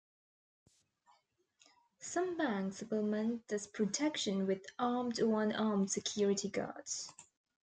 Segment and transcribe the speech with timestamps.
[1.99, 7.13] Some banks supplement this protection with armed or unarmed security guards.